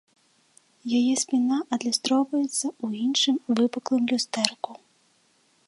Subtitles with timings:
[0.99, 4.71] Яе спіна адлюстроўваецца ў іншым, выпуклым, люстэрку.